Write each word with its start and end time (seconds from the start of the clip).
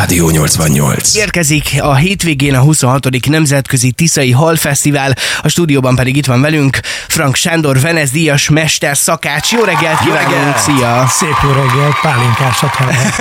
Rádió 0.00 0.30
88. 0.30 1.14
Érkezik 1.14 1.76
a 1.78 1.94
hétvégén 1.94 2.54
a 2.54 2.60
26. 2.60 3.26
Nemzetközi 3.28 3.90
Tiszai 3.90 4.30
Halfesztivál, 4.30 5.14
a 5.42 5.48
stúdióban 5.48 5.94
pedig 5.94 6.16
itt 6.16 6.26
van 6.26 6.40
velünk 6.40 6.80
Frank 7.08 7.34
Sándor, 7.34 7.80
Venez 7.80 8.10
Díjas 8.10 8.48
mester 8.48 8.96
szakács. 8.96 9.52
Jó 9.52 9.62
reggelt 9.62 9.98
kívánunk, 9.98 10.56
szia! 10.56 11.04
Szép 11.08 11.36
jó 11.42 11.48
reggelt, 11.48 11.94
pálinkásat 12.02 12.74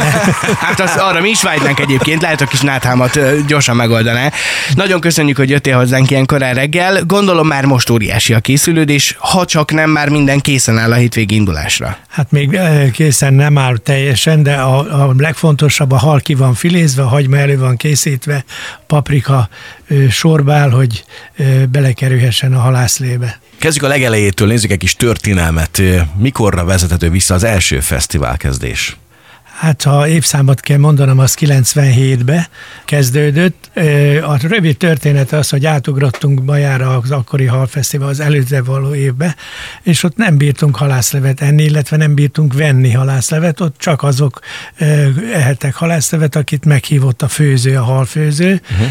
Hát 0.66 0.80
az, 0.80 0.96
arra 0.98 1.22
mi 1.22 1.30
is 1.30 1.42
vágynánk 1.42 1.80
egyébként, 1.80 2.22
lehet 2.22 2.42
a 2.42 2.46
kis 2.46 2.62
náthámat 2.62 3.20
gyorsan 3.48 3.76
megoldaná. 3.76 4.32
Nagyon 4.76 5.00
köszönjük, 5.00 5.38
hogy 5.38 5.50
jöttél 5.50 5.78
hozzánk 5.78 6.12
ilyen 6.12 6.26
korán 6.26 6.54
reggel. 6.54 7.04
Gondolom 7.06 7.48
már 7.48 7.66
most 7.66 7.90
óriási 7.90 8.34
a 8.34 8.40
készülődés, 8.40 9.16
ha 9.20 9.46
csak 9.46 9.72
nem 9.72 9.90
már 9.90 10.10
minden 10.10 10.40
készen 10.40 10.78
áll 10.78 10.92
a 10.92 10.96
hétvégi 10.96 11.36
indulásra. 11.36 11.98
Hát 12.10 12.32
még 12.32 12.60
készen 12.92 13.34
nem 13.34 13.58
áll 13.58 13.78
teljesen, 13.78 14.44
de 14.44 14.54
a, 14.54 15.08
a 15.08 15.14
legfontosabb, 15.18 15.92
a 15.92 15.98
hal 15.98 16.20
ki 16.20 16.34
van 16.34 16.54
filézve, 16.70 17.02
a 17.02 17.08
hagyma 17.08 17.38
elő 17.38 17.58
van 17.58 17.78
készítve, 17.78 18.44
paprika 18.88 19.50
áll, 20.48 20.70
hogy 20.70 21.04
belekerülhessen 21.72 22.54
a 22.54 22.60
halászlébe. 22.60 23.40
Kezdjük 23.58 23.86
a 23.86 23.88
legelejétől, 23.88 24.48
nézzük 24.48 24.72
egy 24.72 24.78
kis 24.78 24.96
történelmet. 24.96 25.82
Mikorra 26.18 26.66
vezethető 26.66 27.10
vissza 27.10 27.34
az 27.34 27.44
első 27.44 27.80
fesztiválkezdés? 27.80 28.98
Hát 29.60 29.84
ha 29.84 30.08
évszámot 30.08 30.60
kell 30.60 30.78
mondanom, 30.78 31.20
az 31.20 31.38
97-be 31.40 32.50
kezdődött. 32.86 33.70
A 34.22 34.48
rövid 34.48 34.78
történet 34.78 35.32
az, 35.32 35.50
hogy 35.50 35.66
átugrottunk 35.66 36.44
Bajára 36.44 36.98
az 36.98 37.12
akkori 37.12 37.46
halfesztivál 37.46 38.10
az 38.10 38.20
előző 38.20 38.64
való 38.64 38.96
évbe, 38.96 39.36
és 39.84 40.04
ott 40.04 40.16
nem 40.16 40.38
bírtunk 40.38 40.76
halászlevet 40.76 41.42
enni, 41.42 41.64
illetve 41.64 41.98
nem 41.98 42.14
bírtunk 42.14 42.54
venni 42.54 42.92
halászlevet, 42.92 43.60
ott 43.60 43.76
csak 43.78 44.04
azok 44.04 44.40
ehettek 45.34 45.74
halászlevet, 45.74 46.36
akit 46.36 46.66
meghívott 46.66 47.22
a 47.22 47.28
főző, 47.28 47.78
a 47.78 47.84
halfőző. 47.84 48.62
Uh-huh. 48.72 48.88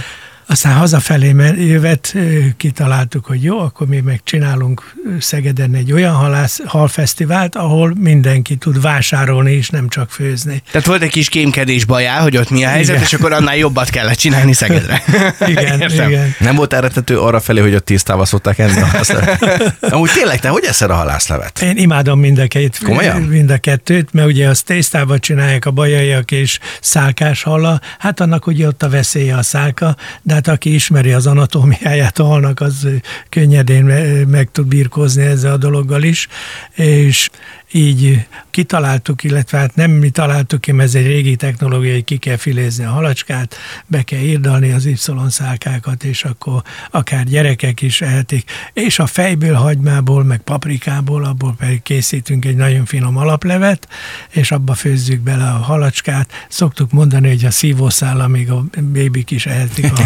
Aztán 0.51 0.75
hazafelé 0.75 1.35
jövet 1.57 2.15
kitaláltuk, 2.57 3.25
hogy 3.27 3.43
jó, 3.43 3.59
akkor 3.59 3.87
mi 3.87 4.01
megcsinálunk 4.01 4.95
Szegeden 5.21 5.75
egy 5.75 5.93
olyan 5.93 6.15
halász, 6.15 6.61
halfesztivált, 6.65 7.57
ahol 7.57 7.95
mindenki 8.01 8.57
tud 8.57 8.81
vásárolni 8.81 9.53
és 9.53 9.69
nem 9.69 9.89
csak 9.89 10.11
főzni. 10.11 10.63
Tehát 10.71 10.87
volt 10.87 11.03
egy 11.03 11.11
kis 11.11 11.29
kémkedés 11.29 11.85
bajá, 11.85 12.21
hogy 12.21 12.37
ott 12.37 12.51
mi 12.51 12.65
a 12.65 12.69
helyzet, 12.69 12.95
Igen. 12.95 13.07
és 13.07 13.13
akkor 13.13 13.33
annál 13.33 13.57
jobbat 13.57 13.91
kellett 13.91 14.17
csinálni 14.17 14.53
Szegedre. 14.53 15.03
Igen, 15.47 15.81
Értem. 15.89 16.09
igen. 16.09 16.35
Nem 16.39 16.55
volt 16.55 16.73
elretető 16.73 17.21
arra 17.21 17.41
felé, 17.41 17.61
hogy 17.61 17.75
a 17.75 17.81
tésztával 17.81 18.25
szokták 18.27 18.59
enni 18.59 18.81
a 18.81 18.87
halászlevet? 18.87 19.75
Amúgy 19.93 20.11
tényleg, 20.11 20.41
te 20.41 20.49
hogy 20.49 20.65
eszel 20.65 20.91
a 20.91 20.95
halászlevet? 20.95 21.63
Én 21.63 21.77
imádom 21.77 22.21
mind 22.21 22.39
a, 22.39 22.47
két, 22.47 22.79
Komolyan? 22.85 23.21
mind 23.21 23.51
a 23.51 23.59
kettőt, 23.59 24.13
mert 24.13 24.29
ugye 24.29 24.49
azt 24.49 24.65
tésztával 24.65 25.19
csinálják 25.19 25.67
a 25.67 25.71
bajaiak 25.71 26.31
és 26.31 26.59
szálkás 26.81 27.43
halla, 27.43 27.81
hát 27.99 28.21
annak 28.21 28.47
ugye 28.47 28.67
ott 28.67 28.83
a 28.83 28.89
veszélye 28.89 29.37
a 29.37 29.43
szálka, 29.43 29.97
de 30.23 30.38
hát 30.39 30.49
aki 30.49 30.75
ismeri 30.75 31.13
az 31.13 31.27
anatómiáját 31.27 32.19
a 32.19 32.61
az 32.61 32.89
könnyedén 33.29 33.85
me- 33.85 34.27
meg 34.27 34.51
tud 34.53 34.67
birkózni 34.67 35.23
ezzel 35.23 35.53
a 35.53 35.57
dologgal 35.57 36.03
is, 36.03 36.29
és 36.75 37.31
így 37.73 38.27
kitaláltuk, 38.51 39.25
illetve 39.25 39.59
hát 39.59 39.75
nem 39.75 39.91
mi 39.91 40.09
találtuk 40.09 40.61
ki, 40.61 40.73
mert 40.73 40.89
ez 40.89 40.95
egy 40.95 41.07
régi 41.07 41.37
technológia, 41.37 41.93
hogy 41.93 42.05
ki 42.05 42.17
kell 42.17 42.37
filézni 42.37 42.85
a 42.85 42.91
halacskát, 42.91 43.57
be 43.87 44.03
kell 44.03 44.21
írdalni 44.21 44.73
az 44.73 44.87
Y 44.87 44.95
szálkákat, 45.29 46.05
és 46.05 46.25
akkor 46.25 46.63
akár 46.91 47.25
gyerekek 47.25 47.83
is 47.83 48.01
ehetik, 48.01 48.51
és 48.73 48.99
a 48.99 49.07
fejből, 49.07 49.55
hagymából, 49.55 50.25
meg 50.25 50.41
paprikából, 50.41 51.25
abból 51.25 51.55
pedig 51.59 51.83
készítünk 51.83 52.45
egy 52.45 52.57
nagyon 52.57 52.85
finom 52.85 53.17
alaplevet, 53.17 53.89
és 54.31 54.51
abba 54.51 54.75
főzzük 54.75 55.21
bele 55.21 55.45
a 55.45 55.63
halacskát. 55.63 56.31
Szoktuk 56.49 56.93
mondani, 56.93 57.29
hogy 57.29 57.45
a 57.45 57.51
szívószál, 57.51 58.21
amíg 58.21 58.51
a 58.51 58.65
bébik 58.81 59.31
is 59.31 59.47
ehetik 59.47 59.93
a. 59.93 60.03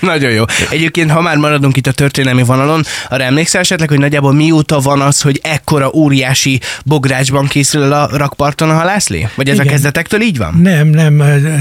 Nagyon 0.00 0.30
jó. 0.30 0.44
Egyébként, 0.70 1.10
ha 1.10 1.20
már 1.20 1.36
maradunk 1.36 1.76
itt 1.76 1.86
a 1.86 1.92
történelmi 1.92 2.42
vonalon, 2.42 2.82
arra 3.08 3.22
emlékszel 3.22 3.60
esetleg, 3.60 3.88
hogy 3.88 3.98
nagyjából 3.98 4.32
mióta 4.32 4.80
van 4.80 5.00
az, 5.00 5.20
hogy 5.20 5.40
ekkora 5.42 5.90
óriási 5.94 6.51
bográcsban 6.84 7.46
készül 7.46 7.82
el 7.82 7.92
a 7.92 8.16
rakparton 8.16 8.70
a 8.70 8.74
halászlé? 8.74 9.28
Vagy 9.34 9.48
ez 9.48 9.58
a 9.58 9.62
Igen. 9.62 9.72
kezdetektől 9.72 10.20
így 10.20 10.38
van? 10.38 10.54
Nem, 10.54 10.88
nem. 10.88 11.16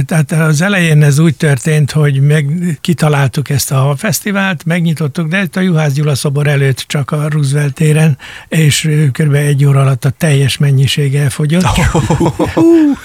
Tehát 0.06 0.32
az 0.32 0.62
elején 0.62 1.04
ez 1.04 1.20
úgy 1.20 1.36
történt, 1.36 1.92
hogy 1.92 2.22
meg 2.22 2.78
kitaláltuk 2.82 3.50
ezt 3.50 3.72
a 3.72 3.94
fesztivált, 3.98 4.66
megnyitottuk, 4.66 5.28
de 5.28 5.42
itt 5.42 5.56
a 5.56 5.60
Juhász 5.60 5.94
Gyula 5.94 6.16
szobor 6.16 6.48
előtt 6.48 6.84
csak 6.88 7.12
a 7.12 7.30
Roosevelt 7.30 7.74
téren, 7.74 8.18
és 8.48 8.90
kb. 9.12 9.34
egy 9.34 9.66
óra 9.66 9.82
alatt 9.82 10.06
a 10.06 10.10
teljes 10.10 10.58
mennyiség 10.58 11.16
elfogyott. 11.16 11.66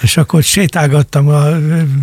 és 0.02 0.16
akkor 0.16 0.42
sétálgattam 0.42 1.28
a 1.28 1.44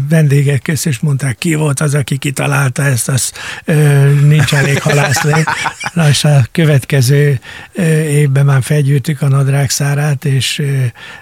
vendégek 0.10 0.62
közt, 0.62 0.86
és 0.86 1.00
mondták, 1.00 1.38
ki 1.38 1.56
volt 1.56 1.80
az, 1.80 1.94
aki 1.94 2.18
kitalálta 2.18 2.84
ezt, 2.84 3.10
az 3.10 3.32
ö, 3.66 4.10
nincs 4.28 4.54
elég 4.54 4.82
halászlé. 4.82 5.44
Na, 5.94 6.10
és 6.10 6.24
a 6.24 6.48
következő 6.52 7.40
évben 8.10 8.46
már 8.46 8.64
felgyűjtük 8.64 9.22
a 9.22 9.28
nadrág 9.28 9.70
szárát, 9.74 10.26
és 10.26 10.62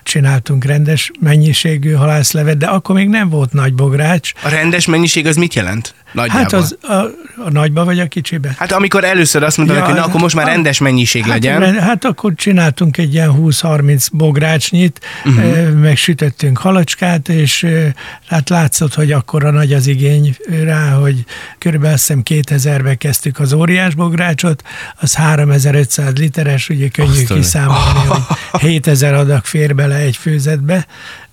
csináltunk 0.04 0.64
rendes 0.66 1.12
mennyiségű 1.20 1.92
halászlevet, 1.92 2.58
de 2.58 2.66
akkor 2.68 2.96
még 2.96 3.08
nem 3.08 3.30
volt 3.30 3.54
nagy 3.54 3.74
bogrács. 3.74 4.32
A 4.44 4.50
rendes 4.50 4.86
mennyiség 4.86 5.28
az 5.28 5.36
mit 5.36 5.54
jelent? 5.54 5.94
Nagyjából. 6.14 6.42
Hát 6.42 6.54
az 6.54 6.78
a, 6.82 6.94
a 7.46 7.50
nagyba 7.52 7.86
vagy 7.86 8.00
a 8.00 8.08
kicsibe? 8.08 8.56
Hát 8.58 8.72
amikor 8.72 9.04
először 9.04 9.44
azt 9.44 9.58
mondtad, 9.58 9.78
Ja, 9.78 9.86
hogy 9.86 9.94
na, 9.94 10.04
akkor 10.06 10.22
most 10.22 10.36
már 10.36 10.46
hát- 10.46 10.54
rendes 10.54 10.80
mennyiség 10.80 11.22
Hát, 11.22 11.32
legyen. 11.32 11.80
hát 11.80 12.06
akkor 12.06 12.34
csináltunk 12.36 12.98
egy 12.98 13.14
ilyen 13.14 13.32
20-30 13.38 14.06
bográcsnyit, 14.12 15.00
uh-huh. 15.26 15.70
meg 15.72 15.98
sütöttünk 15.98 16.58
halacskát, 16.58 17.30
és 17.30 17.66
hát 18.28 18.50
látszott, 18.50 18.94
hogy 18.94 19.12
akkora 19.12 19.52
nagy 19.52 19.74
az 19.74 19.88
igény 19.88 20.36
rá, 20.64 20.90
hogy 20.90 21.24
körülbelül 21.58 21.94
azt 21.96 22.08
hiszem 22.08 22.22
2000-be 22.26 22.96
kezdtük 22.96 23.40
az 23.40 23.54
óriás 23.54 23.96
bográcsot, 23.96 24.64
az 25.00 25.16
3500 25.16 26.14
literes, 26.16 26.70
ugye 26.70 26.88
könnyű 26.88 27.10
Azt 27.22 27.32
a- 27.32 27.34
kiszámolni, 27.36 28.00
hogy 28.08 28.20
7000 28.58 29.14
adag 29.14 29.46
fér 29.46 29.76
bele 29.76 29.96
egy 29.96 30.18
főzetbe, 30.18 30.86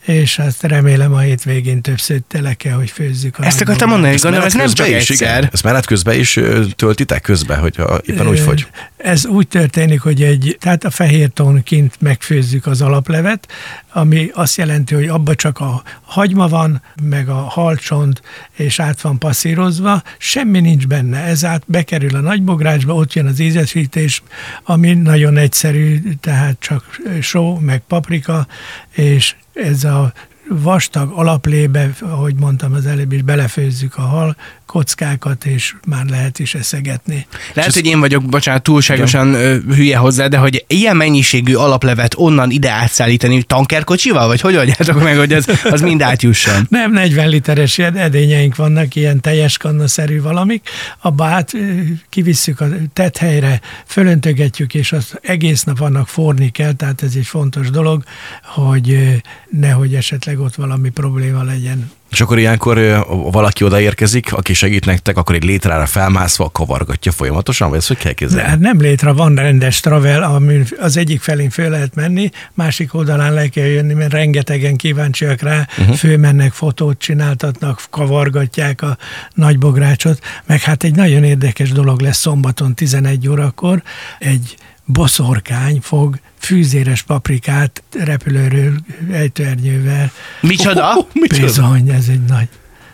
és 0.05 0.39
azt 0.39 0.63
remélem 0.63 1.13
a 1.15 1.19
hétvégén 1.19 1.81
többször 1.83 2.21
tele 2.29 2.55
kell, 2.55 2.73
hogy 2.73 2.91
főzzük. 2.91 3.39
A 3.39 3.45
Ezt 3.45 3.61
akartam 3.61 3.89
mondani, 3.89 4.13
hogy 4.13 4.21
gondolom, 4.21 4.47
ez 4.47 4.55
nem 4.55 4.67
csak 4.67 4.77
közben 4.77 5.01
is, 5.01 5.11
egyszer. 5.11 5.39
igen. 5.39 5.49
Ezt 5.53 5.63
menet 5.63 5.87
közben 5.87 6.19
is 6.19 6.39
töltitek 6.77 7.21
közben, 7.23 7.59
hogyha 7.59 8.01
éppen 8.05 8.29
úgy 8.29 8.39
Ö, 8.39 8.43
fogy. 8.43 8.67
Ez 8.99 9.27
úgy 9.27 9.49
történik, 9.49 10.01
hogy 10.01 10.23
egy, 10.23 10.57
tehát 10.61 10.85
a 10.85 10.91
fehér 10.91 11.29
tón 11.29 11.63
kint 11.63 12.01
megfőzzük 12.01 12.67
az 12.67 12.81
alaplevet, 12.83 13.49
ami 13.93 14.31
azt 14.35 14.57
jelenti, 14.57 14.95
hogy 14.95 15.09
abba 15.09 15.35
csak 15.35 15.61
a 15.61 15.83
hagyma 16.03 16.49
van, 16.49 16.83
meg 17.03 17.29
a 17.29 17.35
halcsont, 17.35 18.23
és 18.53 18.81
át 18.81 19.01
van 19.01 19.19
passzírozva, 19.19 20.03
semmi 20.19 20.61
nincs 20.61 20.87
benne. 20.87 21.19
Ez 21.19 21.45
át 21.45 21.63
bekerül 21.67 22.15
a 22.15 22.21
nagybográcsba, 22.21 22.95
ott 22.95 23.13
jön 23.13 23.27
az 23.27 23.39
ízesítés, 23.39 24.23
ami 24.65 24.95
nagyon 24.95 25.37
egyszerű, 25.37 26.01
tehát 26.21 26.57
csak 26.61 27.01
só, 27.21 27.59
meg 27.59 27.83
paprika, 27.87 28.47
és 28.91 29.35
ez 29.53 29.85
a 29.85 30.13
vastag 30.49 31.13
alaplébe, 31.15 31.91
ahogy 32.01 32.35
mondtam 32.35 32.73
az 32.73 32.87
előbb 32.87 33.13
is, 33.13 33.23
belefőzzük 33.23 33.97
a 33.97 34.03
hal 34.03 34.37
kockákat, 34.69 35.45
és 35.45 35.75
már 35.87 36.07
lehet 36.07 36.39
is 36.39 36.55
eszegetni. 36.55 37.27
Lehet, 37.55 37.75
hogy 37.75 37.87
én 37.87 38.01
vagyok, 38.01 38.25
bocsánat, 38.25 38.63
túlságosan 38.63 39.35
ö, 39.35 39.57
hülye 39.75 39.97
hozzá, 39.97 40.27
de 40.27 40.37
hogy 40.37 40.65
ilyen 40.67 40.97
mennyiségű 40.97 41.55
alaplevet 41.55 42.15
onnan 42.17 42.51
ide 42.51 42.71
átszállítani 42.71 43.43
tankerkocsival, 43.43 44.27
vagy 44.27 44.41
hogy 44.41 44.57
oldjátok 44.57 45.03
meg, 45.03 45.17
hogy 45.17 45.33
az, 45.33 45.49
az 45.65 45.81
mind 45.81 46.03
átjusson? 46.03 46.67
Nem 46.81 46.93
40 46.93 47.29
literes 47.29 47.79
edényeink 47.79 48.57
vannak, 48.57 48.95
ilyen 48.95 49.21
teljes 49.21 49.57
kannaszerű 49.57 50.21
valamik, 50.21 50.69
abba 51.01 51.25
át 51.25 51.53
kivisszük 52.09 52.61
a 52.61 52.67
tethelyre, 52.93 53.61
fölöntögetjük, 53.87 54.75
és 54.75 54.93
azt 54.93 55.21
egész 55.23 55.63
nap 55.63 55.81
annak 55.81 56.09
forni 56.09 56.51
kell, 56.51 56.73
tehát 56.73 57.03
ez 57.03 57.13
egy 57.17 57.27
fontos 57.27 57.71
dolog, 57.71 58.03
hogy 58.43 59.21
nehogy 59.51 59.95
esetleg 59.95 60.41
ott 60.41 60.55
valami 60.55 60.89
probléma 60.89 61.43
legyen. 61.43 61.91
És 62.11 62.21
akkor 62.21 62.39
ilyenkor 62.39 63.07
valaki 63.31 63.65
odaérkezik, 63.65 64.33
aki 64.33 64.55
segít 64.55 64.85
nektek, 64.85 65.17
akkor 65.17 65.35
egy 65.35 65.45
létrára 65.45 65.87
felmászva 65.87 66.51
kavargatja 66.51 67.13
folyamatosan, 67.13 67.69
vagy 67.69 67.79
ezt 67.79 67.89
hogy 67.89 67.97
kell 67.97 68.13
De 68.13 68.15
képzelni? 68.15 68.49
hát 68.49 68.59
nem 68.59 68.81
létre, 68.81 69.11
van 69.11 69.35
rendes 69.35 69.81
travel, 69.81 70.23
ami 70.23 70.63
az 70.81 70.97
egyik 70.97 71.21
felén 71.21 71.51
föl 71.51 71.71
lehet 71.71 71.95
menni, 71.95 72.31
másik 72.55 72.95
oldalán 72.95 73.33
le 73.33 73.49
kell 73.49 73.67
jönni, 73.67 73.95
mert 73.95 74.13
rengetegen 74.13 74.77
kíváncsiak 74.77 75.41
rá, 75.41 75.67
uh-huh. 75.79 75.97
fölmennek, 75.97 76.53
fotót 76.53 76.99
csináltatnak, 76.99 77.83
kavargatják 77.91 78.83
a 78.83 78.97
nagybográcsot, 79.35 80.21
meg 80.47 80.61
hát 80.61 80.85
egy 80.85 80.95
nagyon 80.95 81.25
érdekes 81.25 81.73
dolog 81.73 82.01
lesz 82.01 82.19
szombaton 82.19 82.75
11 82.75 83.29
órakor, 83.29 83.83
egy 84.19 84.57
boszorkány 84.85 85.79
fog 85.83 86.19
fűzéres 86.39 87.03
paprikát 87.03 87.83
repülőről 88.05 88.75
ejtőernyővel. 89.13 90.13
Micsoda? 90.41 91.07
Micsoda? 91.13 91.43
Bizony, 91.43 91.89
ez 91.89 92.09
egy 92.09 92.25
nagy 92.25 92.49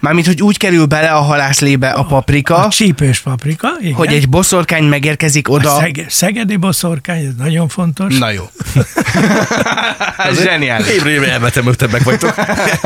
Mármint, 0.05 0.27
hogy 0.27 0.43
úgy 0.43 0.57
kerül 0.57 0.85
bele 0.85 1.09
a 1.09 1.21
halászlébe 1.21 1.89
a 1.91 2.05
paprika, 2.05 2.57
A 2.57 2.69
csípős 2.69 3.21
paprika, 3.21 3.69
igen. 3.81 3.93
hogy 3.95 4.13
egy 4.13 4.29
boszorkány 4.29 4.85
megérkezik 4.85 5.49
a 5.49 5.53
oda. 5.53 5.77
szeg- 5.79 6.05
szegedi 6.09 6.57
boszorkány, 6.57 7.25
ez 7.25 7.33
nagyon 7.39 7.69
fontos. 7.69 8.19
Na 8.19 8.31
jó. 8.31 8.51
Zseniális. 10.43 10.89
Évről 10.89 11.13
évre 11.13 11.31
elvetemültebbek 11.33 12.03
vagytok. 12.03 12.35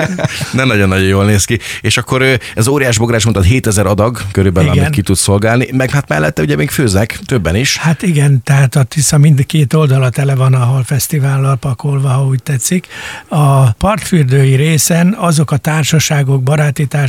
Nem 0.52 0.66
nagyon-nagyon 0.66 1.06
jól 1.06 1.24
néz 1.24 1.44
ki. 1.44 1.58
És 1.80 1.96
akkor 1.96 2.38
ez 2.54 2.68
óriás 2.68 2.98
bográs 2.98 3.24
mondtad 3.24 3.44
7000 3.44 3.86
adag 3.86 4.20
körülbelül, 4.32 4.70
Igen. 4.70 4.82
amit 4.84 4.94
ki 4.94 5.02
tud 5.02 5.16
szolgálni, 5.16 5.68
meg 5.72 5.90
hát 5.90 6.08
mellette 6.08 6.42
ugye 6.42 6.56
még 6.56 6.70
főznek, 6.70 7.18
többen 7.26 7.56
is. 7.56 7.76
Hát 7.76 8.02
igen, 8.02 8.42
tehát 8.44 8.76
a 8.76 8.82
Tisza 8.82 9.18
mind 9.18 9.46
két 9.46 9.72
oldala 9.74 10.10
tele 10.10 10.34
van 10.34 10.54
a 10.54 10.64
halfesztivállal 10.64 11.56
pakolva, 11.56 12.08
ha 12.08 12.24
úgy 12.24 12.42
tetszik. 12.42 12.86
A 13.28 13.70
partfürdői 13.70 14.54
részen 14.54 15.14
azok 15.18 15.50
a 15.50 15.56
társaságok, 15.56 16.42
baráti 16.42 16.86
társaságok 16.86 17.06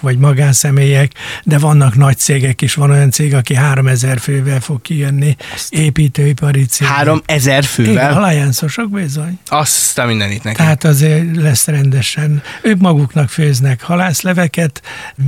vagy 0.00 0.18
magánszemélyek, 0.18 1.12
de 1.44 1.58
vannak 1.58 1.94
nagy 1.94 2.18
cégek 2.18 2.62
is, 2.62 2.74
van 2.74 2.90
olyan 2.90 3.10
cég, 3.10 3.34
aki 3.34 3.54
3000 3.54 4.18
fővel 4.18 4.60
fog 4.60 4.82
kijönni, 4.82 5.36
építőipari 5.68 6.64
cég. 6.64 6.86
3000 6.86 7.52
Igen, 7.52 7.62
fővel. 7.62 8.12
alajánszosok 8.16 8.90
bizony. 8.90 9.38
Azt 9.46 9.98
a 9.98 10.06
mindenit 10.06 10.44
neki. 10.44 10.56
Tehát 10.56 10.84
azért 10.84 11.36
lesz 11.36 11.66
rendesen. 11.66 12.42
Ők 12.62 12.78
maguknak 12.80 13.28
főznek 13.28 13.82
halászleveket, 13.82 14.82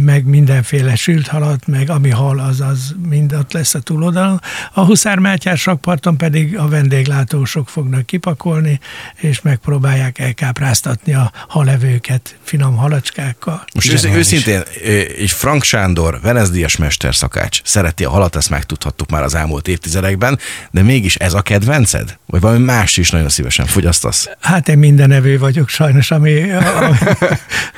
meg 0.04 0.24
mindenféle 0.24 0.94
sült 0.94 1.26
halat, 1.26 1.66
meg 1.66 1.90
ami 1.90 2.10
hal, 2.10 2.38
az, 2.38 2.60
az 2.60 2.94
mind 3.08 3.32
ott 3.32 3.52
lesz 3.52 3.74
a 3.74 3.80
túloldalon. 3.80 4.40
A 4.72 4.84
Huszár 4.84 5.18
Mátyás 5.18 5.66
rakparton 5.66 6.16
pedig 6.16 6.58
a 6.58 6.68
vendéglátósok 6.68 7.68
fognak 7.68 8.06
kipakolni, 8.06 8.80
és 9.16 9.40
megpróbálják 9.40 10.18
elkápráztatni 10.18 11.14
a 11.14 11.32
halevőket 11.48 12.36
finom 12.42 12.76
halacskákkal. 12.76 13.64
Most 13.74 13.92
ősz, 14.10 14.32
őszintén, 14.32 14.62
egy 15.18 15.30
Frank 15.30 15.62
Sándor, 15.62 16.18
Venezdias 16.22 16.76
mesterszakács, 16.76 17.60
szereti 17.64 18.04
a 18.04 18.10
halat, 18.10 18.36
ezt 18.36 18.50
megtudhattuk 18.50 19.10
már 19.10 19.22
az 19.22 19.34
elmúlt 19.34 19.68
évtizedekben, 19.68 20.38
de 20.70 20.82
mégis 20.82 21.16
ez 21.16 21.34
a 21.34 21.40
kedvenced? 21.42 22.18
Vagy 22.26 22.40
valami 22.40 22.64
más 22.64 22.96
is 22.96 23.10
nagyon 23.10 23.28
szívesen 23.28 23.66
fogyasztasz? 23.66 24.28
Hát 24.40 24.68
én 24.68 24.78
minden 24.78 25.12
evő 25.12 25.38
vagyok 25.38 25.68
sajnos, 25.68 26.10
ami, 26.10 26.50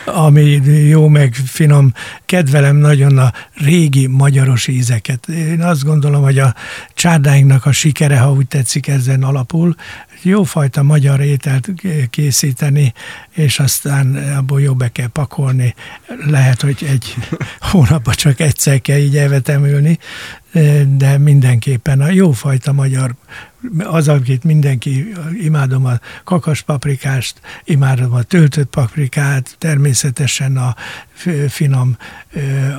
ami, 0.05 0.55
ami 0.55 0.71
jó, 0.71 1.09
meg 1.09 1.35
finom. 1.47 1.93
Kedvelem 2.27 2.77
nagyon 2.77 3.19
a 3.19 3.33
régi 3.55 4.07
magyaros 4.07 4.67
ízeket. 4.67 5.29
Én 5.29 5.63
azt 5.63 5.85
gondolom, 5.85 6.23
hogy 6.23 6.39
a 6.39 6.55
csárdáinknak 6.95 7.67
a 7.67 7.73
sikere, 7.73 8.19
ha 8.19 8.33
úgy 8.33 8.47
tetszik, 8.47 8.89
ezen 8.89 9.23
alapul, 9.23 9.75
jófajta 10.23 10.83
magyar 10.83 11.21
ételt 11.21 11.69
készíteni, 12.11 12.93
és 13.35 13.59
aztán 13.59 14.15
abból 14.37 14.61
jó 14.61 14.75
be 14.75 14.89
kell 14.89 15.07
pakolni. 15.07 15.75
Lehet, 16.27 16.61
hogy 16.63 16.87
egy 16.89 17.15
hónapban 17.71 18.15
csak 18.15 18.41
egyszer 18.41 18.81
kell 18.81 18.99
így 18.99 19.17
elvetemülni, 19.17 19.99
de 20.97 21.19
mindenképpen 21.19 22.01
a 22.01 22.11
jófajta 22.11 22.73
magyar, 22.73 23.15
az, 23.79 24.09
amit 24.09 24.45
mindenki, 24.45 25.15
imádom 25.43 25.85
a 25.85 25.99
kakas 26.25 26.61
paprikást, 26.61 27.41
imádom 27.65 28.13
a 28.13 28.23
töltött 28.23 28.69
paprikát, 28.69 29.57
természetesen 29.59 30.57
a 30.57 30.77
finom 31.49 31.97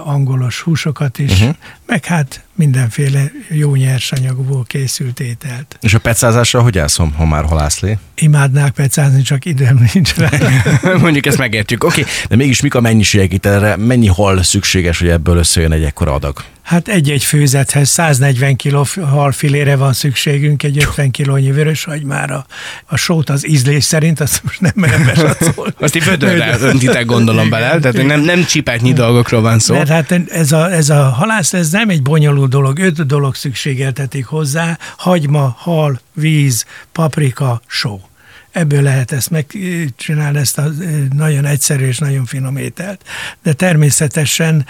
angolos 0.04 0.62
húsokat 0.62 1.20
is, 1.20 1.32
uh-huh. 1.32 1.56
meg 1.86 2.06
hát 2.06 2.44
mindenféle 2.56 3.32
jó 3.50 3.76
nyersanyagból 3.76 4.64
készült 4.64 5.20
ételt. 5.20 5.78
És 5.82 5.94
a 5.94 6.00
pecázásra 6.00 6.62
hogy 6.62 6.78
állszom, 6.78 7.14
ha 7.14 7.26
már 7.26 7.44
halászlé? 7.44 7.98
Imádnák 8.16 8.72
pecázni, 8.72 9.22
csak 9.22 9.46
időm 9.46 9.90
nincs 9.94 10.16
rá. 10.16 10.30
Mondjuk 11.02 11.26
ezt 11.26 11.38
megértjük. 11.38 11.84
Oké, 11.84 12.02
okay. 12.02 12.14
De 12.30 12.36
mégis 12.36 12.62
mik 12.62 12.76
a 12.76 12.82
mennyiségek 12.82 13.34
itt 13.34 13.46
erre? 13.46 13.76
Mennyi 13.76 14.08
hal 14.08 14.44
szükséges, 14.44 15.00
hogy 15.00 15.10
ebből 15.10 15.38
összejön 15.38 15.72
egy 15.72 15.84
ekkora 15.84 16.14
adag? 16.14 16.44
Hát 16.70 16.88
egy-egy 16.88 17.24
főzethez 17.24 17.90
140 17.90 18.56
kg 18.56 18.88
halfilére 19.02 19.76
van 19.76 19.94
szükségünk, 20.40 20.64
egy 20.64 20.78
50 20.78 21.12
kilónyi 21.12 21.52
vöröshagymára. 21.52 22.46
A 22.86 22.98
sót 22.98 23.30
az 23.30 23.48
ízlés 23.48 23.84
szerint, 23.84 24.20
azt 24.20 24.44
most 24.44 24.62
nem 24.62 24.72
merem 24.76 25.06
besatszolni. 25.06 25.74
azt 25.80 25.96
így 25.96 26.04
födörre 26.04 26.58
öntitek 26.60 27.06
gondolom 27.06 27.50
bele, 27.50 27.80
tehát 27.80 28.06
nem, 28.06 28.22
nem 28.22 28.44
csipátnyi 28.44 28.94
dolgokról 28.94 29.42
van 29.42 29.60
szó. 29.60 29.74
Mert 29.74 29.90
hát 29.90 30.12
ez 30.30 30.52
a, 30.52 30.72
ez 30.72 30.90
a 30.90 31.04
halász, 31.04 31.54
ez 31.54 31.70
nem 31.70 31.90
egy 31.90 32.02
bonyolult 32.02 32.50
dolog, 32.50 32.80
öt 32.80 33.06
dolog 33.06 33.36
szükségeltetik 33.36 34.26
hozzá, 34.26 34.78
hagyma, 34.98 35.56
hal, 35.58 36.00
víz, 36.14 36.66
paprika, 36.92 37.62
só. 37.68 38.09
Ebből 38.52 38.82
lehet 38.82 39.12
ezt 39.12 39.30
megcsinálni, 39.30 40.38
ezt 40.38 40.58
a 40.58 40.70
nagyon 41.16 41.46
egyszerű 41.46 41.88
és 41.88 41.98
nagyon 41.98 42.26
finom 42.26 42.58
ételt. 42.58 43.02
De 43.44 43.54
természetesen, 43.54 44.66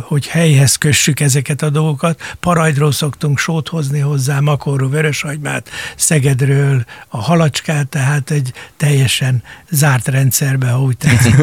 hogy 0.00 0.26
helyhez 0.26 0.76
kössük 0.76 1.20
ezeket 1.20 1.62
a 1.62 1.70
dolgokat, 1.70 2.36
parajdról 2.40 2.92
szoktunk 2.92 3.38
sót 3.38 3.68
hozni 3.68 3.98
hozzá, 3.98 4.40
makorú 4.40 4.88
vöröshagymát, 4.88 5.70
Szegedről 5.96 6.84
a 7.08 7.20
halacskát, 7.22 7.88
tehát 7.88 8.30
egy 8.30 8.52
teljesen 8.76 9.42
zárt 9.70 10.08
rendszerbe, 10.08 10.68
ha 10.68 10.80
úgy 10.80 10.96
tetszik. 10.96 11.34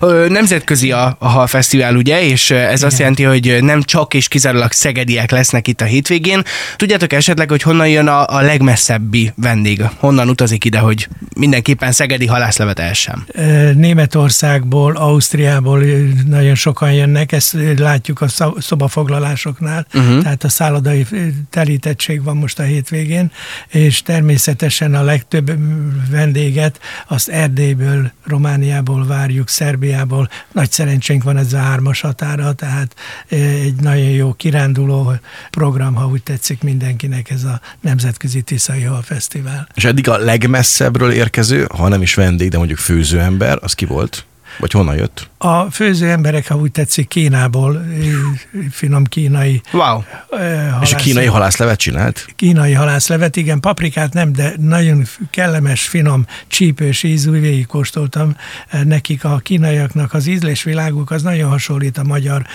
Nemzetközi 0.28 0.92
a, 0.92 1.16
a 1.18 1.28
halfesztivál, 1.28 1.96
ugye, 1.96 2.22
és 2.22 2.50
ez 2.50 2.78
Igen. 2.78 2.88
azt 2.88 2.98
jelenti, 2.98 3.22
hogy 3.22 3.58
nem 3.60 3.82
csak 3.82 4.14
és 4.14 4.28
kizárólag 4.28 4.72
szegediek 4.72 5.30
lesznek 5.30 5.68
itt 5.68 5.80
a 5.80 5.84
hétvégén. 5.84 6.42
Tudjátok 6.76 7.12
esetleg, 7.12 7.48
hogy 7.50 7.62
honnan 7.62 7.88
jön 7.88 8.08
a, 8.08 8.26
a 8.26 8.40
legmesszebbi 8.40 9.32
vendég? 9.36 9.82
Honnan 9.98 10.28
utazik 10.28 10.64
ide, 10.66 10.78
hogy 10.78 11.08
mindenképpen 11.36 11.92
szegedi 11.92 12.26
halászlevet 12.26 12.78
elsem? 12.78 13.26
Németországból, 13.74 14.96
Ausztriából 14.96 15.82
nagyon 16.26 16.54
sokan 16.54 16.92
jönnek, 16.92 17.32
ezt 17.32 17.56
látjuk 17.76 18.20
a 18.20 18.26
szobafoglalásoknál, 18.58 19.86
uh-huh. 19.94 20.22
tehát 20.22 20.44
a 20.44 20.48
szállodai 20.48 21.06
telítettség 21.50 22.22
van 22.22 22.36
most 22.36 22.58
a 22.58 22.62
hétvégén, 22.62 23.30
és 23.68 24.02
természetesen 24.02 24.94
a 24.94 25.02
legtöbb 25.02 25.52
vendéget 26.10 26.80
azt 27.06 27.28
Erdélyből, 27.28 28.12
Romániából 28.24 29.06
várjuk, 29.06 29.48
Szerbiából. 29.48 30.28
Nagy 30.52 30.70
szerencsénk 30.70 31.22
van 31.22 31.36
ez 31.36 31.52
a 31.52 31.58
hármas 31.58 32.00
határa, 32.00 32.52
tehát 32.52 32.94
egy 33.28 33.74
nagyon 33.80 34.10
jó 34.10 34.32
kiránduló 34.32 35.12
program, 35.50 35.94
ha 35.94 36.06
úgy 36.06 36.22
tetszik 36.22 36.62
mindenkinek 36.62 37.30
ez 37.30 37.44
a 37.44 37.60
Nemzetközi 37.80 38.42
Tiszai 38.42 38.82
Hal 38.82 39.02
Fesztivál. 39.02 39.68
És 39.74 39.84
eddig 39.84 40.08
a 40.08 40.16
legmesszebbről 40.56 41.12
érkező, 41.12 41.66
ha 41.76 41.88
nem 41.88 42.02
is 42.02 42.14
vendég, 42.14 42.50
de 42.50 42.56
mondjuk 42.56 42.78
főzőember, 42.78 43.58
az 43.62 43.72
ki 43.72 43.84
volt? 43.84 44.24
Vagy 44.58 44.72
honnan 44.72 44.96
jött? 44.96 45.28
A 45.38 45.70
főző 45.70 46.10
emberek, 46.10 46.48
ha 46.48 46.56
úgy 46.56 46.70
tetszik, 46.70 47.08
Kínából, 47.08 47.86
finom 48.70 49.04
kínai 49.04 49.60
wow. 49.72 50.02
halászlevet. 50.30 50.82
És 50.82 50.92
a 50.92 50.96
kínai 50.96 51.26
halászlevet 51.26 51.78
csinált? 51.78 52.26
Kínai 52.36 52.72
halászlevet, 52.72 53.36
igen, 53.36 53.60
paprikát 53.60 54.12
nem, 54.12 54.32
de 54.32 54.52
nagyon 54.58 55.04
kellemes, 55.30 55.82
finom, 55.82 56.26
csípős 56.46 57.02
ízű, 57.02 57.30
végigkóstoltam 57.30 58.36
nekik 58.84 59.24
a 59.24 59.38
kínaiaknak 59.38 60.14
az 60.14 60.26
ízlésviláguk, 60.26 61.10
az 61.10 61.22
nagyon 61.22 61.50
hasonlít 61.50 61.98
a 61.98 62.04
magyar 62.04 62.46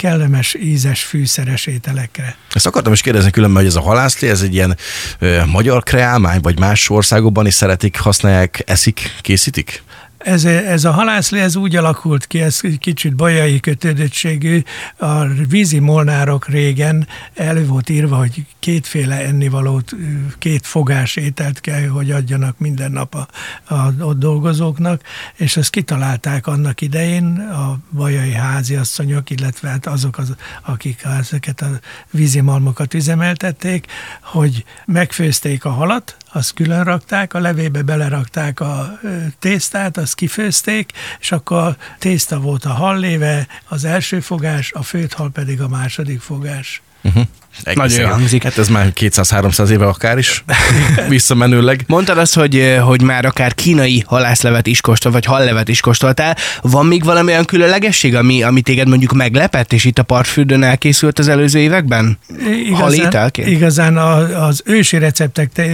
kellemes, 0.00 0.54
ízes, 0.54 1.02
fűszeres 1.02 1.66
ételekre. 1.66 2.36
Ezt 2.52 2.66
akartam 2.66 2.92
is 2.92 3.00
kérdezni 3.00 3.30
különben, 3.30 3.62
hogy 3.62 3.70
ez 3.70 3.76
a 3.76 3.80
halászlé, 3.80 4.28
ez 4.28 4.42
egy 4.42 4.54
ilyen 4.54 4.76
ö, 5.18 5.44
magyar 5.44 5.82
kreálmány, 5.82 6.40
vagy 6.40 6.58
más 6.58 6.90
országokban 6.90 7.46
is 7.46 7.54
szeretik, 7.54 7.98
használják, 7.98 8.62
eszik, 8.66 9.16
készítik? 9.20 9.82
Ez, 10.24 10.44
ez 10.44 10.84
a 10.84 10.90
halászlé 10.90 11.40
ez 11.40 11.56
úgy 11.56 11.76
alakult 11.76 12.26
ki, 12.26 12.40
ez 12.40 12.60
kicsit 12.78 13.14
bajai 13.14 13.60
kötődöttségű. 13.60 14.62
A 14.96 15.24
vízi 15.26 15.78
molnárok 15.78 16.48
régen 16.48 17.06
elő 17.34 17.66
volt 17.66 17.88
írva, 17.88 18.16
hogy 18.16 18.46
kétféle 18.58 19.26
ennivalót, 19.26 19.92
két 20.38 20.66
fogás 20.66 21.16
ételt 21.16 21.60
kell, 21.60 21.86
hogy 21.86 22.10
adjanak 22.10 22.58
minden 22.58 22.92
nap 22.92 23.14
a, 23.14 23.28
a 23.74 23.94
ott 24.00 24.18
dolgozóknak, 24.18 25.02
és 25.36 25.56
ezt 25.56 25.70
kitalálták 25.70 26.46
annak 26.46 26.80
idején 26.80 27.38
a 27.38 27.78
bajai 27.92 28.32
háziasszonyok, 28.32 29.30
illetve 29.30 29.68
hát 29.68 29.86
azok, 29.86 30.18
az, 30.18 30.34
akik 30.62 31.02
ezeket 31.18 31.60
a 31.60 31.70
vízimalmokat 32.10 32.94
üzemeltették, 32.94 33.86
hogy 34.22 34.64
megfőzték 34.86 35.64
a 35.64 35.70
halat, 35.70 36.16
azt 36.32 36.54
külön 36.54 36.84
rakták, 36.84 37.34
a 37.34 37.38
levébe 37.38 37.82
belerakták 37.82 38.60
a 38.60 38.98
tésztát, 39.38 39.96
azt 39.96 40.14
kifőzték, 40.14 40.92
és 41.20 41.32
akkor 41.32 41.58
a 41.58 41.76
tészta 41.98 42.40
volt 42.40 42.64
a 42.64 42.72
halléve, 42.72 43.46
az 43.68 43.84
első 43.84 44.20
fogás, 44.20 44.72
a 44.72 44.82
főt 44.82 45.12
hal 45.12 45.30
pedig 45.30 45.60
a 45.60 45.68
második 45.68 46.20
fogás. 46.20 46.82
Uh-huh. 47.02 47.26
Nagyon 47.74 48.10
hangzik. 48.10 48.42
Hát 48.42 48.58
ez 48.58 48.68
már 48.68 48.92
200-300 48.94 49.68
éve 49.68 49.86
akár 49.86 50.18
is 50.18 50.44
visszamenőleg. 51.08 51.84
Mondtad 51.86 52.18
azt, 52.18 52.34
hogy, 52.34 52.76
hogy 52.82 53.02
már 53.02 53.24
akár 53.24 53.54
kínai 53.54 54.04
halászlevet 54.06 54.66
is 54.66 54.80
kóstolt, 54.80 55.14
vagy 55.14 55.24
hallevet 55.24 55.68
is 55.68 55.80
kóstoltál. 55.80 56.36
Van 56.62 56.86
még 56.86 57.04
valami 57.04 57.30
olyan 57.30 57.44
különlegesség, 57.44 58.14
ami, 58.14 58.42
ami 58.42 58.60
téged 58.60 58.88
mondjuk 58.88 59.12
meglepett, 59.12 59.72
és 59.72 59.84
itt 59.84 59.98
a 59.98 60.02
partfürdőn 60.02 60.62
elkészült 60.62 61.18
az 61.18 61.28
előző 61.28 61.58
években? 61.58 62.18
Igazán, 62.64 63.30
igazán 63.34 63.96
a, 63.96 64.44
az 64.46 64.62
ősi 64.64 64.98
receptek 64.98 65.52
te, 65.52 65.70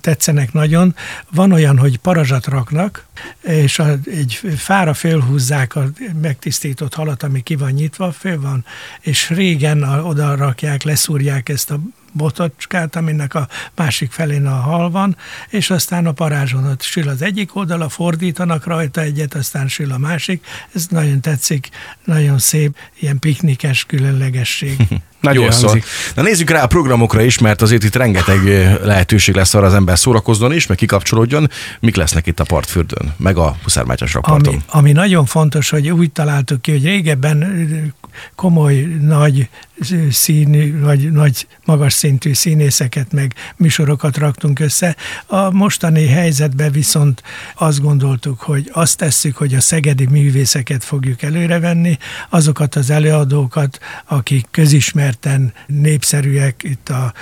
tetszenek 0.00 0.52
nagyon. 0.52 0.94
Van 1.34 1.52
olyan, 1.52 1.78
hogy 1.78 1.98
parazsat 1.98 2.46
raknak, 2.46 3.06
és 3.42 3.78
a, 3.78 3.96
egy 4.10 4.40
fára 4.56 4.94
fölhúzzák 4.94 5.76
a 5.76 5.84
megtisztított 6.22 6.94
halat, 6.94 7.22
ami 7.22 7.42
ki 7.42 7.56
van 7.56 7.70
nyitva, 7.70 8.12
föl 8.12 8.40
van, 8.40 8.64
és 9.00 9.28
régen 9.28 9.82
oda 9.82 10.34
rakják, 10.34 10.82
leszúrják 11.18 11.48
ezt 11.48 11.70
a 11.70 11.78
botocskát, 12.12 12.96
aminek 12.96 13.34
a 13.34 13.48
másik 13.74 14.10
felén 14.10 14.46
a 14.46 14.54
hal 14.54 14.90
van, 14.90 15.16
és 15.48 15.70
aztán 15.70 16.06
a 16.06 16.12
parázson 16.12 16.64
ott 16.64 16.82
sül 16.82 17.08
az 17.08 17.22
egyik 17.22 17.56
oldala, 17.56 17.88
fordítanak 17.88 18.64
rajta 18.64 19.00
egyet, 19.00 19.34
aztán 19.34 19.68
sül 19.68 19.92
a 19.92 19.98
másik. 19.98 20.46
Ez 20.72 20.86
nagyon 20.86 21.20
tetszik, 21.20 21.68
nagyon 22.04 22.38
szép, 22.38 22.76
ilyen 22.98 23.18
piknikes 23.18 23.84
különlegesség. 23.84 24.76
Nagyon 25.20 25.44
Jó 25.44 25.50
szól. 25.50 25.82
Na 26.14 26.22
nézzük 26.22 26.50
rá 26.50 26.62
a 26.62 26.66
programokra 26.66 27.22
is, 27.22 27.38
mert 27.38 27.62
azért 27.62 27.84
itt 27.84 27.96
rengeteg 27.96 28.44
lehetőség 28.82 29.34
lesz 29.34 29.54
arra 29.54 29.66
az 29.66 29.74
ember 29.74 29.98
szórakozzon 29.98 30.52
is, 30.52 30.66
meg 30.66 30.76
kikapcsolódjon. 30.76 31.50
Mik 31.80 31.96
lesznek 31.96 32.26
itt 32.26 32.40
a 32.40 32.44
partfürdőn, 32.44 33.14
meg 33.16 33.36
a 33.36 33.56
Huszármátyás 33.62 34.12
rakparton? 34.12 34.54
Ami, 34.54 34.62
ami 34.66 34.92
nagyon 34.92 35.24
fontos, 35.24 35.70
hogy 35.70 35.90
úgy 35.90 36.10
találtuk 36.12 36.62
ki, 36.62 36.70
hogy 36.70 36.84
régebben 36.84 37.94
komoly, 38.34 38.74
nagy 39.00 39.48
színű, 40.10 40.80
vagy 40.80 41.12
nagy, 41.12 41.46
magas 41.64 41.92
szintű 41.92 42.32
színészeket, 42.34 43.12
meg 43.12 43.34
műsorokat 43.56 44.16
raktunk 44.16 44.60
össze. 44.60 44.96
A 45.26 45.50
mostani 45.50 46.06
helyzetben 46.06 46.72
viszont 46.72 47.22
azt 47.54 47.80
gondoltuk, 47.80 48.40
hogy 48.40 48.70
azt 48.72 48.96
tesszük, 48.96 49.36
hogy 49.36 49.54
a 49.54 49.60
szegedi 49.60 50.06
művészeket 50.06 50.84
fogjuk 50.84 51.22
előrevenni, 51.22 51.98
azokat 52.28 52.74
az 52.74 52.90
előadókat, 52.90 53.78
akik 54.06 54.46
közismerten 55.08 55.52
népszerűek, 55.66 56.62
itt 56.62 56.88
a 56.88 57.12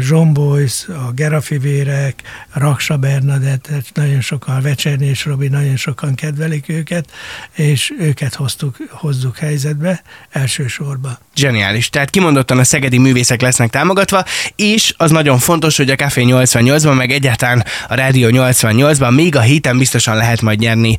Zsombolysz, 0.00 0.86
a 0.88 1.12
Gerafivérek, 1.12 2.22
Raksa 2.52 2.96
Bernadett, 2.96 3.68
nagyon 3.94 4.20
sokan, 4.20 4.62
Vecsernés 4.62 5.24
Robi, 5.24 5.48
nagyon 5.48 5.76
sokan 5.76 6.14
kedvelik 6.14 6.68
őket, 6.68 7.08
és 7.52 7.92
őket 7.98 8.34
hoztuk, 8.34 8.76
hozzuk 8.90 9.36
helyzetbe 9.36 10.02
elsősorban. 10.30 11.18
Zseniális. 11.36 11.90
Tehát 11.90 12.10
kimondottan 12.10 12.58
a 12.58 12.64
szegedi 12.64 12.98
művészek 12.98 13.40
lesznek 13.40 13.70
támogatva, 13.70 14.24
és 14.56 14.94
az 14.96 15.10
nagyon 15.10 15.38
fontos, 15.38 15.76
hogy 15.76 15.90
a 15.90 15.94
Café 15.94 16.24
88-ban, 16.26 16.96
meg 16.96 17.10
egyáltalán 17.10 17.64
a 17.88 17.94
Rádió 17.94 18.28
88-ban 18.32 19.14
még 19.14 19.36
a 19.36 19.40
héten 19.40 19.78
biztosan 19.78 20.16
lehet 20.16 20.40
majd 20.40 20.58
nyerni 20.58 20.96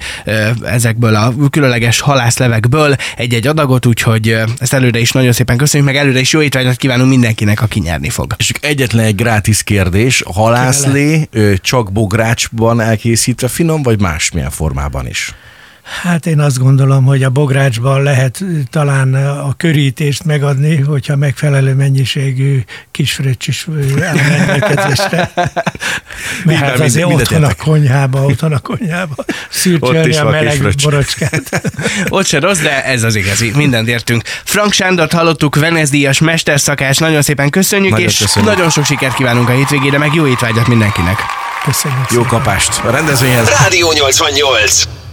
ezekből 0.64 1.16
a 1.16 1.34
különleges 1.50 2.00
halászlevekből 2.00 2.96
egy-egy 3.16 3.48
adagot, 3.48 3.86
úgyhogy 3.86 4.38
ezt 4.58 4.74
előre 4.74 5.00
is 5.00 5.12
nagyon 5.12 5.32
szépen 5.32 5.58
köszönjük, 5.58 5.90
meg 5.90 5.98
előre 5.98 6.20
is 6.20 6.25
jó 6.32 6.42
étvágyat 6.42 6.76
kívánunk 6.76 7.10
mindenkinek, 7.10 7.62
aki 7.62 7.80
nyerni 7.80 8.10
fog. 8.10 8.36
És 8.38 8.52
egyetlen 8.62 9.06
egy 9.06 9.16
grátis 9.16 9.64
kérdés, 9.64 10.24
halászlé 10.34 11.30
csak 11.56 11.92
bográcsban 11.92 12.82
elkészítve 12.82 13.48
finom, 13.48 13.84
vagy 13.84 14.02
másmilyen 14.02 14.50
formában 14.50 15.08
is? 15.08 15.34
Hát 15.86 16.26
én 16.26 16.40
azt 16.40 16.58
gondolom, 16.60 17.06
hogy 17.06 17.24
a 17.24 17.30
bográcsban 17.30 18.04
lehet 18.04 18.44
talán 18.70 19.14
a 19.40 19.54
körítést 19.58 20.24
megadni, 20.24 20.76
hogyha 20.76 21.16
megfelelő 21.16 21.74
mennyiségű 21.74 22.64
kisfröccs 22.92 23.48
is 23.48 23.68
rendelkezésre. 23.96 25.32
Mert 26.46 26.60
hát 26.60 26.80
azért 26.80 27.06
ott 27.14 27.28
van 27.28 27.44
a 27.44 27.54
konyhába, 27.54 28.24
ott 28.24 28.40
van 28.40 28.54
a 28.54 28.60
konyhába, 28.60 29.16
szürcsölni 29.50 30.16
a 30.16 30.30
meleg 30.30 30.76
borocskát. 30.84 31.62
ott 32.10 32.26
se 32.26 32.40
rossz, 32.40 32.60
de 32.60 32.86
ez 32.86 33.04
az 33.04 33.16
igazi, 33.16 33.52
mindent 33.56 33.88
értünk. 33.88 34.24
Frank 34.44 34.74
Sándort 34.74 35.14
hallottuk, 35.14 35.56
Venez 35.56 36.20
mesterszakás, 36.20 36.98
nagyon 36.98 37.22
szépen 37.22 37.50
köszönjük, 37.50 37.92
nagyon 37.92 38.08
és 38.08 38.18
köszönjük. 38.18 38.52
nagyon 38.52 38.70
sok 38.70 38.86
sikert 38.86 39.16
kívánunk 39.16 39.50
a 39.50 39.54
hétvégére, 39.54 39.98
meg 39.98 40.14
jó 40.14 40.28
étvágyat 40.28 40.68
mindenkinek. 40.68 41.20
Köszönjük 41.66 42.12
Jó 42.12 42.22
szépen. 42.22 42.28
kapást 42.28 42.82
a 42.84 42.90
rendezvényhez. 42.90 43.50
Rádió 43.50 43.92
88 43.92 45.05